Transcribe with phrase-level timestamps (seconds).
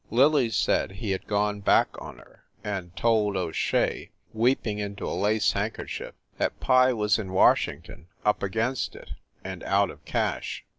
[0.09, 5.13] Lily said he had gone back on her, and told O Shea, weeping into a
[5.13, 9.11] lace handkerchief, that Pye was in Washington up against it,
[9.43, 10.65] and out of cash.